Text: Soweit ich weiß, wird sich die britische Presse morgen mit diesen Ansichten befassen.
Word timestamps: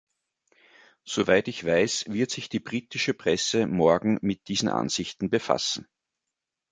Soweit 1.05 1.47
ich 1.47 1.63
weiß, 1.63 2.05
wird 2.07 2.31
sich 2.31 2.49
die 2.49 2.59
britische 2.59 3.13
Presse 3.13 3.67
morgen 3.67 4.17
mit 4.23 4.47
diesen 4.47 4.67
Ansichten 4.67 5.29
befassen. 5.29 5.87